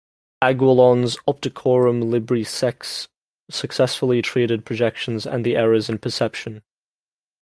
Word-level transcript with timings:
Aguilon's 0.43 1.15
"Opticorum 1.27 2.09
libri 2.09 2.43
sex" 2.43 3.07
successfully 3.51 4.23
treated 4.23 4.65
projections 4.65 5.27
and 5.27 5.45
the 5.45 5.55
errors 5.55 5.89
in 5.89 5.99
perception. 5.99 6.63